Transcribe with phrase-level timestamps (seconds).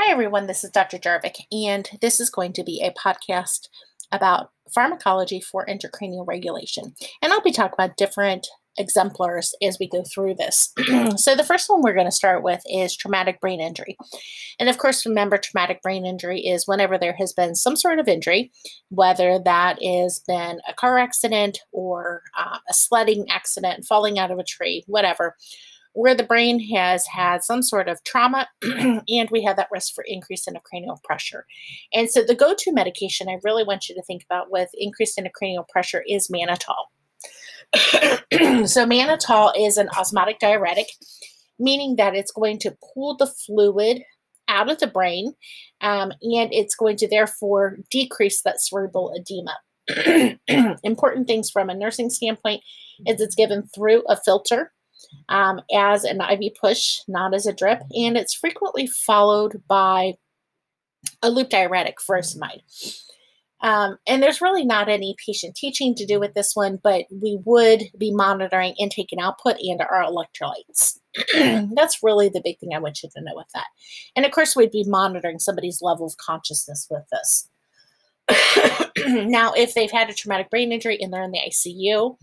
[0.00, 0.46] Hi, everyone.
[0.46, 0.96] This is Dr.
[0.96, 3.66] Jurevic, and this is going to be a podcast
[4.12, 6.94] about pharmacology for intracranial regulation.
[7.20, 8.46] And I'll be talking about different
[8.78, 10.72] exemplars as we go through this.
[11.16, 13.96] so, the first one we're going to start with is traumatic brain injury.
[14.60, 18.06] And of course, remember, traumatic brain injury is whenever there has been some sort of
[18.06, 18.52] injury,
[18.90, 24.38] whether that has been a car accident or uh, a sledding accident, falling out of
[24.38, 25.34] a tree, whatever
[25.94, 30.04] where the brain has had some sort of trauma and we have that risk for
[30.06, 31.46] increase in cranial pressure.
[31.92, 35.68] And so the go-to medication I really want you to think about with increased intracranial
[35.68, 36.86] pressure is mannitol.
[38.66, 40.86] so mannitol is an osmotic diuretic,
[41.58, 44.02] meaning that it's going to pull the fluid
[44.48, 45.34] out of the brain
[45.82, 49.56] um, and it's going to therefore decrease that cerebral edema.
[50.82, 52.62] Important things from a nursing standpoint
[53.06, 54.72] is it's given through a filter
[55.28, 60.14] um, as an IV push, not as a drip, and it's frequently followed by
[61.22, 62.62] a loop diuretic, furosemide.
[63.60, 67.40] Um, and there's really not any patient teaching to do with this one, but we
[67.44, 70.98] would be monitoring intake and output and our electrolytes.
[71.74, 73.66] That's really the big thing I want you to know with that.
[74.14, 77.48] And of course, we'd be monitoring somebody's level of consciousness with this.
[79.28, 82.16] now, if they've had a traumatic brain injury and they're in the ICU,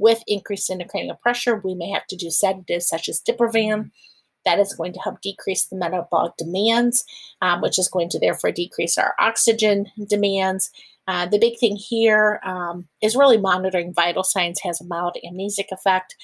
[0.00, 3.90] with increased intracranial pressure, we may have to do sedatives such as Diprivan.
[4.46, 7.04] That is going to help decrease the metabolic demands,
[7.42, 10.70] um, which is going to therefore decrease our oxygen demands.
[11.06, 15.66] Uh, the big thing here um, is really monitoring vital signs has a mild amnesic
[15.72, 16.14] effect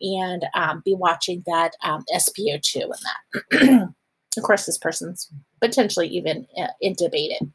[0.00, 3.88] and um, be watching that um, SpO2 and that.
[4.36, 7.50] of course, this person's potentially even uh, intubated.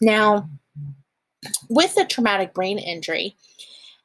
[0.00, 0.48] Now,
[1.68, 3.36] with the traumatic brain injury,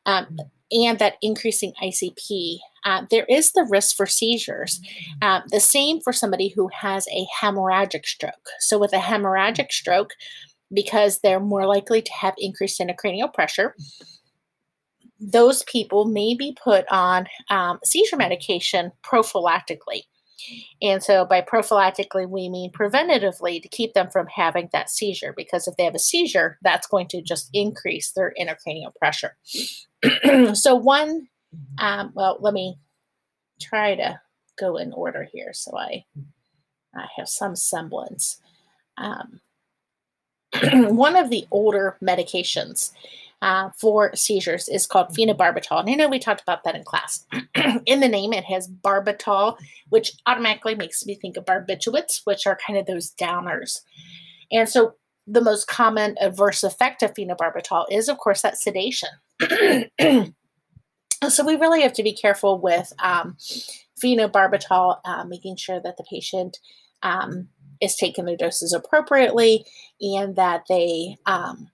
[0.05, 0.39] um,
[0.71, 4.79] and that increasing ICP, uh, there is the risk for seizures.
[5.21, 8.49] Uh, the same for somebody who has a hemorrhagic stroke.
[8.59, 10.11] So, with a hemorrhagic stroke,
[10.73, 13.75] because they're more likely to have increased intracranial pressure,
[15.19, 20.03] those people may be put on um, seizure medication prophylactically.
[20.81, 25.67] And so, by prophylactically, we mean preventatively to keep them from having that seizure, because
[25.67, 29.35] if they have a seizure, that's going to just increase their intracranial pressure.
[30.53, 31.27] so, one,
[31.77, 32.77] um, well, let me
[33.61, 34.19] try to
[34.57, 36.05] go in order here so I,
[36.95, 38.41] I have some semblance.
[38.97, 39.39] Um,
[40.95, 42.91] one of the older medications
[43.41, 45.79] uh, for seizures is called phenobarbital.
[45.79, 47.25] And I know we talked about that in class.
[47.85, 49.57] in the name, it has barbital,
[49.89, 53.81] which automatically makes me think of barbiturates, which are kind of those downers.
[54.51, 54.95] And so
[55.25, 59.09] the most common adverse effect of phenobarbital is, of course, that sedation.
[61.29, 63.37] so we really have to be careful with um,
[64.03, 66.57] phenobarbital, uh, making sure that the patient
[67.03, 67.47] um,
[67.81, 69.65] is taking their doses appropriately
[70.01, 71.69] and that they um,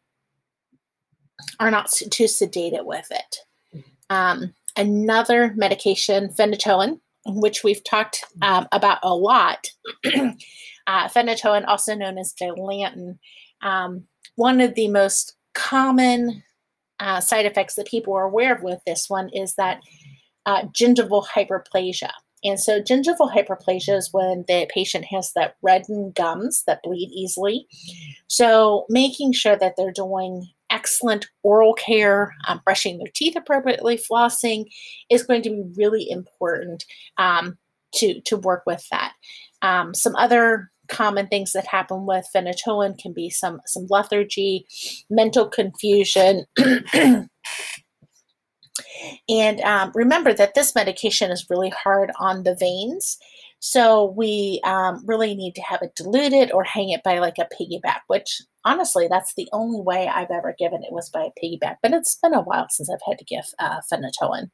[1.59, 3.83] are not too sedated with it.
[4.09, 9.67] Um, another medication, phenytoin, which we've talked um, about a lot.
[10.05, 13.17] uh, phenytoin, also known as Dilantin,
[13.61, 14.03] um,
[14.35, 16.43] one of the most common
[16.99, 19.81] uh, side effects that people are aware of with this one is that
[20.45, 22.11] uh, gingival hyperplasia.
[22.43, 27.67] And so, gingival hyperplasia is when the patient has that reddened gums that bleed easily.
[28.27, 34.65] So, making sure that they're doing excellent oral care, um, brushing their teeth appropriately, flossing
[35.09, 36.85] is going to be really important
[37.17, 37.57] um,
[37.95, 39.13] to, to work with that.
[39.61, 44.65] Um, some other common things that happen with phenytoin can be some, some lethargy,
[45.09, 46.45] mental confusion.
[46.57, 47.29] and
[49.61, 53.17] um, remember that this medication is really hard on the veins.
[53.59, 57.47] So we um, really need to have it diluted or hang it by like a
[57.59, 61.77] piggyback, which honestly, that's the only way I've ever given it was by a piggyback.
[61.81, 64.49] But it's been a while since I've had to give uh, phenytoin.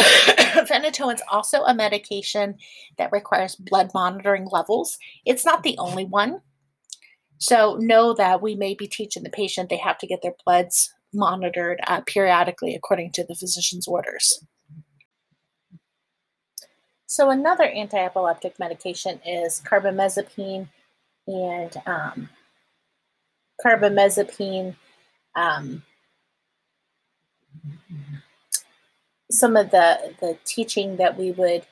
[0.66, 2.56] phenytoin is also a medication
[2.98, 4.98] that requires blood monitoring levels.
[5.24, 6.40] It's not the only one.
[7.38, 10.92] So know that we may be teaching the patient they have to get their bloods
[11.12, 14.44] monitored uh, periodically according to the physician's orders.
[17.06, 20.68] So another anti-epileptic medication is carbamazepine
[21.26, 22.28] and um,
[23.64, 24.76] carbamazepine.
[25.34, 25.82] Um,
[29.30, 31.64] some of the the teaching that we would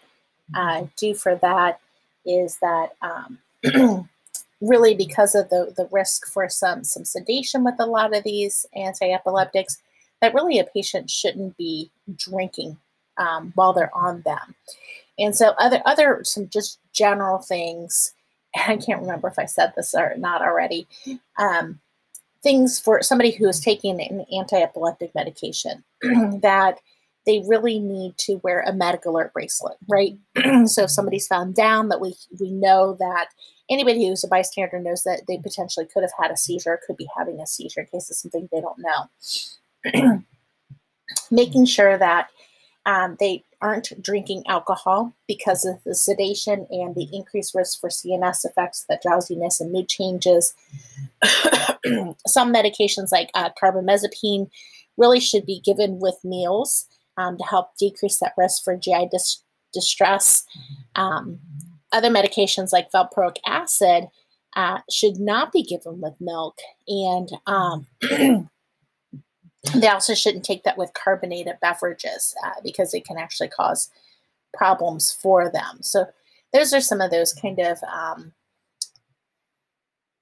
[0.55, 1.81] uh, do for that
[2.25, 3.39] is that um,
[4.61, 8.67] really because of the the risk for some some sedation with a lot of these
[8.75, 9.79] anti-epileptics,
[10.23, 12.77] that really a patient shouldn't be drinking
[13.19, 14.55] um, while they're on them.
[15.19, 18.13] and so other other some just general things.
[18.57, 20.87] I can't remember if I said this or not already.
[21.39, 21.81] Um,
[22.43, 25.83] things for somebody who is taking an anti-epileptic medication
[26.41, 26.79] that
[27.29, 30.17] they really need to wear a med alert bracelet, right?
[30.67, 33.29] so if somebody's found down, that we we know that
[33.69, 37.07] anybody who's a bystander knows that they potentially could have had a seizure, could be
[37.19, 38.79] having a seizure in case it's something they don't
[39.93, 40.23] know.
[41.31, 42.31] Making sure that
[42.87, 48.47] um, they aren't drinking alcohol because of the sedation and the increased risk for CNS
[48.47, 50.55] effects, that drowsiness and mood changes.
[52.27, 54.49] Some medications like uh, carbamazepine
[54.97, 56.87] really should be given with meals
[57.19, 59.43] um, to help decrease that risk for GI dis-
[59.75, 60.45] distress.
[60.97, 61.41] Um,
[61.93, 64.09] other medications like valproic acid
[64.57, 67.87] uh, should not be given with milk, and um,
[69.75, 73.91] they also shouldn't take that with carbonated beverages uh, because it can actually cause
[74.55, 75.83] problems for them.
[75.83, 76.07] So,
[76.53, 78.33] those are some of those kind of um,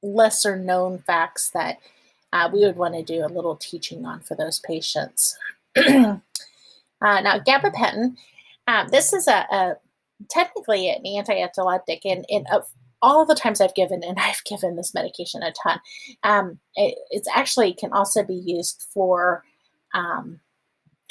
[0.02, 1.78] lesser known facts that
[2.32, 5.38] uh, we would want to do a little teaching on for those patients.
[7.02, 8.16] uh, now, gabapentin,
[8.66, 9.74] uh, this is a, a
[10.30, 12.66] technically an anti-epileptic, and, and of
[13.02, 15.80] all the times I've given, and I've given this medication a ton,
[16.22, 19.44] um, it it's actually can also be used for
[19.94, 20.40] um,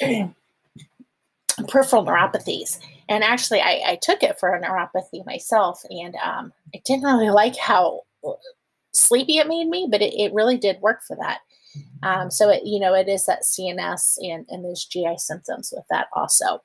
[1.68, 2.78] peripheral neuropathies.
[3.08, 7.30] And actually, I, I, took it for a neuropathy myself, and um, I didn't really
[7.30, 8.02] like how
[8.92, 11.38] sleepy it made me, but it, it really did work for that.
[12.02, 15.84] Um, so it, you know, it is that CNS and, and those GI symptoms with
[15.90, 16.62] that also.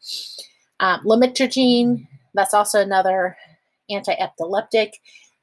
[0.80, 3.38] Um, lamotrigine, that's also another
[3.90, 5.00] anti-epileptic.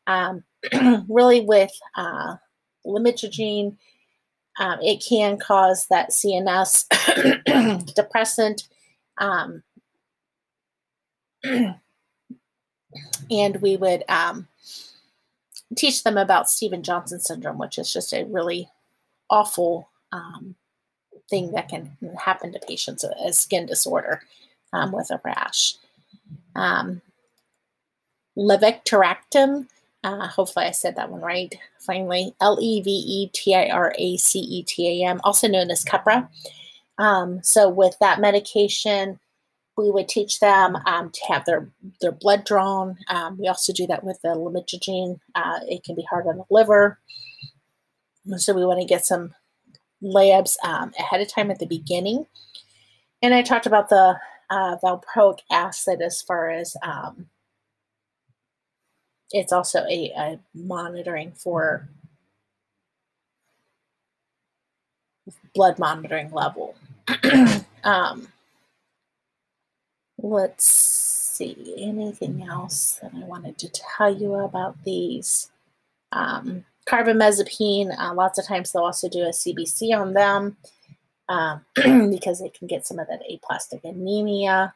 [0.07, 0.45] Um,
[1.09, 2.37] really, with uh,
[2.87, 3.77] lamotrigine,
[4.59, 8.69] um, it can cause that CNS depressant.
[9.19, 9.63] Um,
[13.31, 14.49] and we would um,
[15.77, 18.69] teach them about Steven Johnson syndrome, which is just a really
[19.31, 20.55] awful um,
[21.29, 24.23] thing that can happen to patients, a, skin disorder
[24.73, 25.75] um, with a rash.
[26.55, 27.03] Um,
[28.37, 29.67] levetiracetam,
[30.05, 36.29] uh, hopefully I said that one right, finally, L-E-V-E-T-I-R-A-C-E-T-A-M, also known as Keppra.
[36.99, 39.19] Um, so with that medication,
[39.77, 41.69] we would teach them um, to have their,
[42.01, 42.97] their blood drawn.
[43.09, 45.21] Um, we also do that with the lamotrigine.
[45.35, 46.99] Uh, it can be hard on the liver.
[48.37, 49.35] So we want to get some
[50.01, 52.27] labs um, ahead of time at the beginning.
[53.23, 54.19] And I talked about the
[54.51, 57.29] uh, valproic acid as far as um,
[59.33, 61.89] it's also a, a, monitoring for
[65.55, 66.75] blood monitoring level.
[67.85, 68.29] um,
[70.17, 75.51] let's see, anything else that I wanted to tell you about these?
[76.13, 80.57] Um, carbamazepine, uh, lots of times they'll also do a CBC on them
[81.29, 84.75] uh, because they can get some of that aplastic anemia.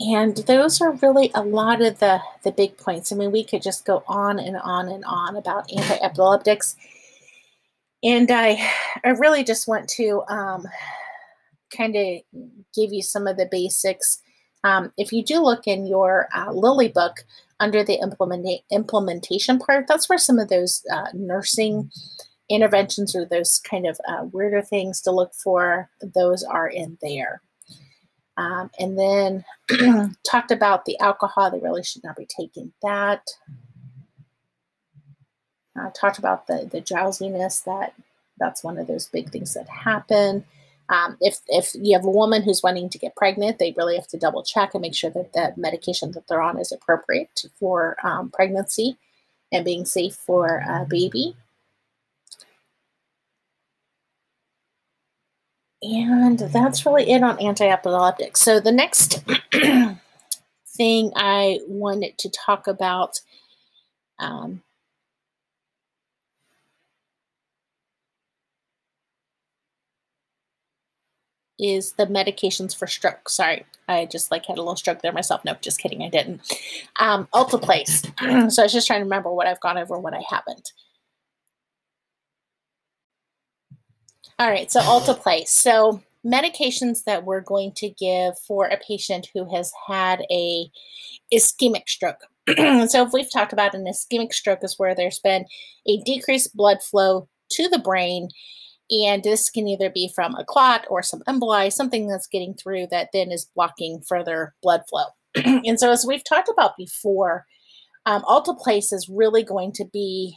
[0.00, 3.10] And those are really a lot of the, the big points.
[3.10, 6.76] I mean, we could just go on and on and on about anti-epileptics.
[8.04, 8.70] And I,
[9.04, 10.64] I really just want to um,
[11.76, 12.20] kind of
[12.76, 14.22] give you some of the basics.
[14.64, 17.24] Um, if you do look in your uh, Lilley book
[17.60, 21.90] under the implementa- implementation part, that's where some of those uh, nursing
[22.48, 27.42] interventions or those kind of uh, weirder things to look for, those are in there.
[28.36, 29.44] Um, and then
[30.24, 31.50] talked about the alcohol.
[31.50, 33.26] They really should not be taking that.
[35.78, 37.94] Uh, talked about the, the drowsiness that
[38.38, 40.44] that's one of those big things that happen.
[40.88, 44.08] Um, if, if you have a woman who's wanting to get pregnant, they really have
[44.08, 47.96] to double check and make sure that the medication that they're on is appropriate for
[48.02, 48.96] um, pregnancy
[49.52, 51.36] and being safe for a baby.
[55.82, 58.40] And that's really it on anti-epileptics.
[58.40, 59.22] So the next
[60.76, 63.20] thing I wanted to talk about
[64.18, 64.62] um,
[71.58, 73.28] is the medications for stroke.
[73.28, 75.44] Sorry, I just like had a little stroke there myself.
[75.44, 76.40] Nope, just kidding, I didn't.
[77.00, 78.50] Um, Alteplase.
[78.52, 80.72] so I was just trying to remember what I've gone over, what I haven't.
[84.38, 85.48] All right, so Alteplase.
[85.48, 90.70] So medications that we're going to give for a patient who has had a
[91.32, 92.26] ischemic stroke.
[92.56, 95.44] so if we've talked about an ischemic stroke is where there's been
[95.86, 98.28] a decreased blood flow to the brain
[98.90, 102.86] And this can either be from a clot or some emboli, something that's getting through
[102.90, 105.04] that then is blocking further blood flow.
[105.34, 107.44] and so, as we've talked about before,
[108.06, 110.34] um, Alteplase is really going to be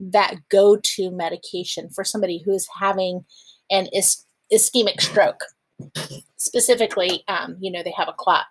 [0.00, 3.24] that go to medication for somebody who is having
[3.70, 5.44] an is- ischemic stroke.
[6.36, 8.46] Specifically, um, you know, they have a clot.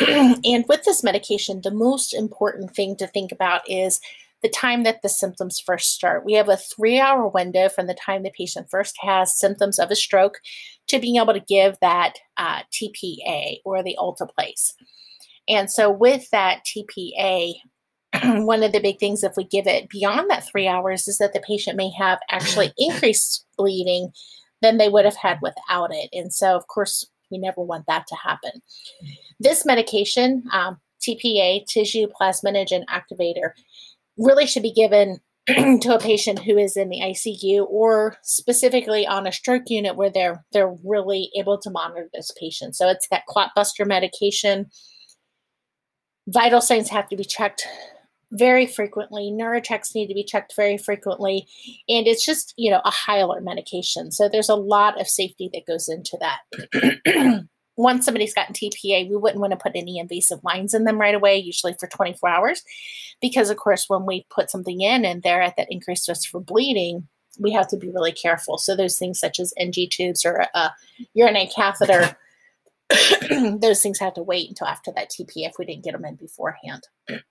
[0.00, 4.00] and with this medication, the most important thing to think about is
[4.42, 6.24] the time that the symptoms first start.
[6.24, 9.90] We have a three hour window from the time the patient first has symptoms of
[9.90, 10.40] a stroke
[10.88, 14.72] to being able to give that uh, TPA or the Alteplase.
[15.48, 17.54] And so, with that TPA,
[18.44, 21.32] one of the big things, if we give it beyond that three hours, is that
[21.32, 24.12] the patient may have actually increased bleeding
[24.60, 26.08] than they would have had without it.
[26.12, 28.62] And so, of course, we never want that to happen.
[29.40, 33.50] This medication, um, TPA, tissue plasminogen activator,
[34.18, 39.26] really should be given to a patient who is in the ICU or specifically on
[39.26, 42.76] a stroke unit where they're they're really able to monitor this patient.
[42.76, 44.70] So it's that clot buster medication.
[46.28, 47.66] Vital signs have to be checked
[48.32, 49.30] very frequently.
[49.30, 51.46] Neurochecks need to be checked very frequently.
[51.88, 54.10] And it's just, you know, a high-alert medication.
[54.10, 57.44] So there's a lot of safety that goes into that.
[57.82, 61.14] Once somebody's gotten TPA, we wouldn't want to put any invasive lines in them right
[61.14, 62.62] away, usually for 24 hours,
[63.20, 66.40] because of course, when we put something in and they're at that increased risk for
[66.40, 67.08] bleeding,
[67.38, 68.58] we have to be really careful.
[68.58, 70.70] So those things such as NG tubes or a
[71.14, 72.16] urinary catheter,
[73.58, 76.16] those things have to wait until after that TPA if we didn't get them in
[76.16, 76.88] beforehand.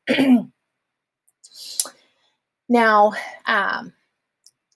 [2.72, 3.12] Now,
[3.48, 3.91] um,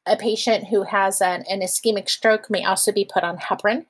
[0.06, 3.86] a patient who has an, an, ischemic stroke may also be put on heparin.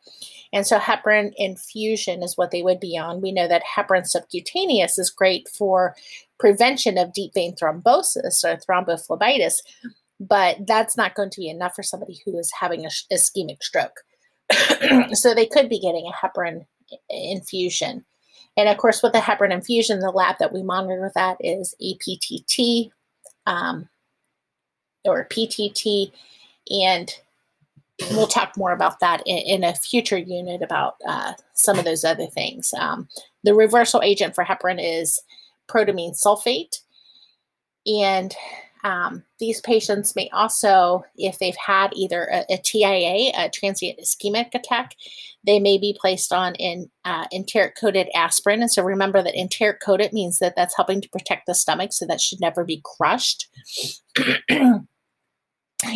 [0.55, 3.21] And so, heparin infusion is what they would be on.
[3.21, 5.97] We know that heparin subcutaneous is great for
[6.39, 9.55] prevention of deep vein thrombosis or thrombophlebitis,
[10.17, 14.05] but that's not going to be enough for somebody who is having a ischemic stroke.
[15.13, 16.65] so, they could be getting a heparin
[17.09, 18.05] infusion.
[18.55, 22.91] And of course, with the heparin infusion, the lab that we monitor that is APTT,
[23.45, 23.89] um,
[25.03, 26.13] or PTT,
[26.69, 27.13] and
[28.11, 32.03] we'll talk more about that in, in a future unit about uh, some of those
[32.03, 32.73] other things.
[32.77, 33.07] Um,
[33.43, 35.21] the reversal agent for heparin is
[35.67, 36.77] protamine sulfate,
[37.85, 38.35] and
[38.85, 44.53] um, these patients may also, if they've had either a, a, TIA, a transient ischemic
[44.53, 44.95] attack,
[45.43, 48.61] they may be placed on an uh, enteric coated aspirin.
[48.61, 52.05] And so remember that enteric coated means that that's helping to protect the stomach, so
[52.05, 53.47] that should never be crushed.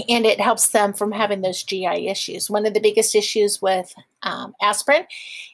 [0.07, 2.49] and it helps them from having those GI issues.
[2.49, 5.05] One of the biggest issues with um, aspirin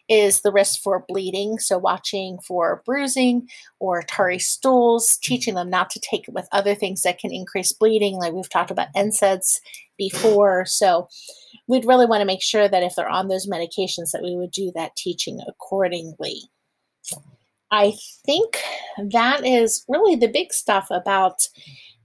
[0.10, 1.60] is the risk for bleeding.
[1.60, 3.48] So, watching for bruising
[3.80, 7.72] or tarry stools, teaching them not to take it with other things that can increase
[7.72, 9.60] bleeding, like we've talked about NSAIDs
[9.98, 10.66] before.
[10.66, 11.08] So,
[11.68, 14.52] we'd really want to make sure that if they're on those medications, that we would
[14.52, 16.42] do that teaching accordingly.
[17.72, 17.94] I
[18.26, 18.58] think
[19.12, 21.48] that is really the big stuff about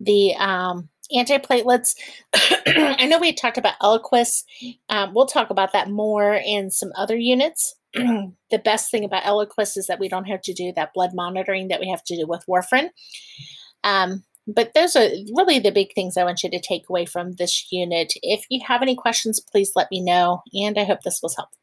[0.00, 1.94] the um, antiplatelets.
[2.34, 4.44] I know we talked about Eliquis.
[4.88, 7.74] Um, we'll talk about that more in some other units.
[7.94, 11.68] the best thing about Eliquis is that we don't have to do that blood monitoring
[11.68, 12.90] that we have to do with warfarin.
[13.82, 17.32] Um, but those are really the big things I want you to take away from
[17.32, 18.12] this unit.
[18.22, 21.56] If you have any questions, please let me know, and I hope this was helpful.